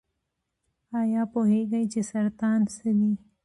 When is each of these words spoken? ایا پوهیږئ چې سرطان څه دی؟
ایا 0.99 1.21
پوهیږئ 1.31 1.83
چې 1.91 2.01
سرطان 2.11 2.59
څه 2.75 2.87
دی؟ 2.97 3.11